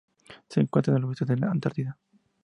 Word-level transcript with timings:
Se 0.49 0.59
encuentra 0.59 0.95
al 0.95 1.05
oeste 1.05 1.25
de 1.25 1.37
la 1.37 1.51
Antártida. 1.51 1.99